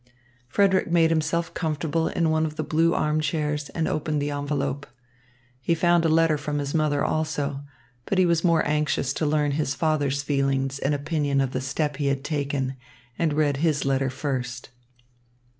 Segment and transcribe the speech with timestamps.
[0.47, 4.87] Frederick made himself comfortable in one of the blue arm chairs, and opened the envelope.
[5.61, 7.61] He found a letter from his mother also.
[8.07, 11.97] But he was more anxious to learn his father's feelings and opinion of the step
[11.97, 12.77] he had taken,
[13.19, 14.69] and he read his letter first.